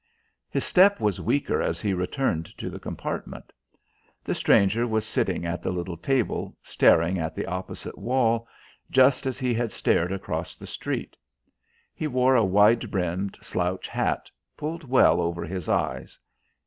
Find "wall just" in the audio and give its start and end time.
7.99-9.27